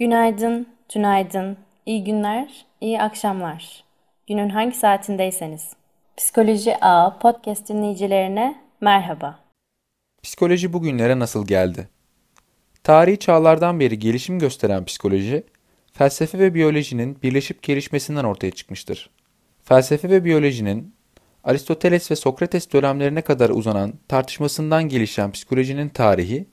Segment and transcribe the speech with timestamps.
[0.00, 1.56] Günaydın, tünaydın,
[1.86, 3.84] iyi günler, iyi akşamlar.
[4.26, 5.72] Günün hangi saatindeyseniz.
[6.16, 9.38] Psikoloji A podcast dinleyicilerine merhaba.
[10.22, 11.88] Psikoloji bugünlere nasıl geldi?
[12.82, 15.42] Tarihi çağlardan beri gelişim gösteren psikoloji,
[15.92, 19.10] felsefe ve biyolojinin birleşip gelişmesinden ortaya çıkmıştır.
[19.64, 20.94] Felsefe ve biyolojinin
[21.44, 26.46] Aristoteles ve Sokrates dönemlerine kadar uzanan tartışmasından gelişen psikolojinin tarihi,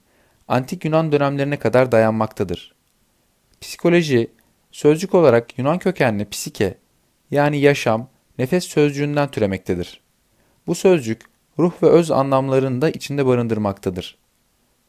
[0.48, 2.77] antik Yunan dönemlerine kadar dayanmaktadır.
[3.60, 4.30] Psikoloji,
[4.72, 6.78] sözcük olarak Yunan kökenli psike
[7.30, 10.00] yani yaşam, nefes sözcüğünden türemektedir.
[10.66, 11.22] Bu sözcük
[11.58, 14.18] ruh ve öz anlamlarını da içinde barındırmaktadır.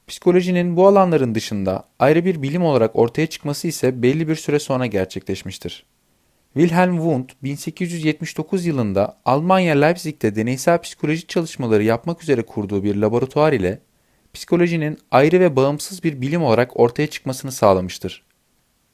[0.08, 4.86] Psikolojinin bu alanların dışında ayrı bir bilim olarak ortaya çıkması ise belli bir süre sonra
[4.86, 5.86] gerçekleşmiştir.
[6.54, 13.80] Wilhelm Wundt 1879 yılında Almanya Leipzig'te deneysel psikoloji çalışmaları yapmak üzere kurduğu bir laboratuvar ile
[14.34, 18.29] psikolojinin ayrı ve bağımsız bir bilim olarak ortaya çıkmasını sağlamıştır.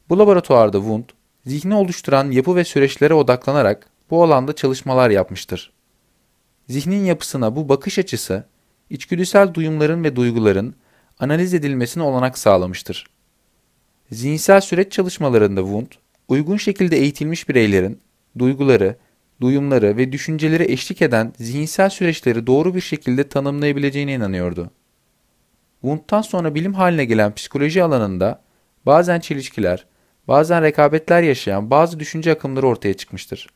[0.08, 1.12] Bu laboratuvarda Wundt,
[1.46, 5.72] zihni oluşturan yapı ve süreçlere odaklanarak bu alanda çalışmalar yapmıştır.
[6.68, 8.44] Zihnin yapısına bu bakış açısı,
[8.90, 10.74] içgüdüsel duyumların ve duyguların
[11.18, 13.06] analiz edilmesine olanak sağlamıştır.
[14.10, 18.00] Zihinsel süreç çalışmalarında Wundt, uygun şekilde eğitilmiş bireylerin
[18.38, 18.96] duyguları,
[19.40, 24.70] duyumları ve düşünceleri eşlik eden zihinsel süreçleri doğru bir şekilde tanımlayabileceğine inanıyordu.
[25.80, 28.42] Wundt'tan sonra bilim haline gelen psikoloji alanında
[28.86, 29.86] bazen çelişkiler,
[30.28, 33.46] bazen rekabetler yaşayan bazı düşünce akımları ortaya çıkmıştır.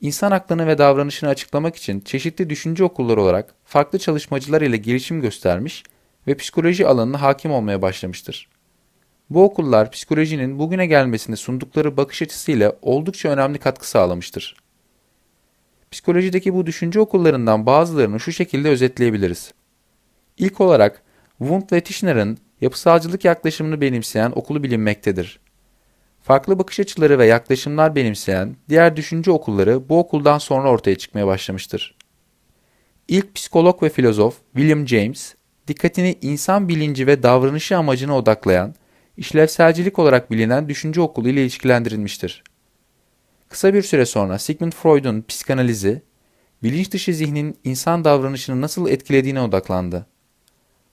[0.00, 5.82] İnsan aklını ve davranışını açıklamak için çeşitli düşünce okulları olarak farklı çalışmacılar ile gelişim göstermiş
[6.26, 8.48] ve psikoloji alanına hakim olmaya başlamıştır.
[9.30, 14.56] Bu okullar psikolojinin bugüne gelmesinde sundukları bakış açısıyla oldukça önemli katkı sağlamıştır.
[15.90, 19.52] Psikolojideki bu düşünce okullarından bazılarını şu şekilde özetleyebiliriz.
[20.38, 21.02] İlk olarak
[21.38, 25.40] Wundt ve Tishner'ın yapısalcılık yaklaşımını benimseyen okulu bilinmektedir.
[26.24, 31.96] Farklı bakış açıları ve yaklaşımlar benimseyen diğer düşünce okulları bu okuldan sonra ortaya çıkmaya başlamıştır.
[33.08, 35.34] İlk psikolog ve filozof William James,
[35.68, 38.74] dikkatini insan bilinci ve davranışı amacına odaklayan,
[39.16, 42.44] işlevselcilik olarak bilinen düşünce okulu ile ilişkilendirilmiştir.
[43.48, 46.02] Kısa bir süre sonra Sigmund Freud'un psikanalizi,
[46.62, 50.06] bilinç dışı zihnin insan davranışını nasıl etkilediğine odaklandı.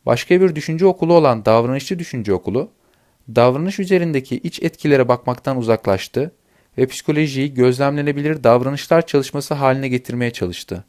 [0.06, 2.72] Başka bir düşünce okulu olan davranışçı düşünce okulu,
[3.36, 6.32] davranış üzerindeki iç etkilere bakmaktan uzaklaştı
[6.78, 10.86] ve psikolojiyi gözlemlenebilir davranışlar çalışması haline getirmeye çalıştı.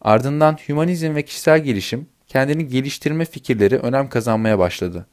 [0.00, 5.06] Ardından hümanizm ve kişisel gelişim, kendini geliştirme fikirleri önem kazanmaya başladı.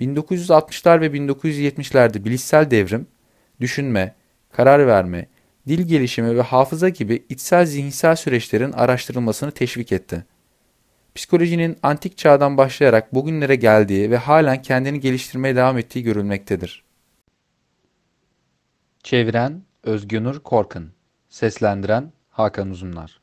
[0.00, 3.06] 1960'lar ve 1970'lerde bilişsel devrim,
[3.60, 4.14] düşünme,
[4.52, 5.28] karar verme,
[5.68, 10.24] dil gelişimi ve hafıza gibi içsel zihinsel süreçlerin araştırılmasını teşvik etti.
[11.16, 16.84] Psikolojinin antik çağdan başlayarak bugünlere geldiği ve halen kendini geliştirmeye devam ettiği görülmektedir.
[19.02, 20.92] Çeviren Özgünür Korkun
[21.28, 23.20] Seslendiren Hakan Uzunlar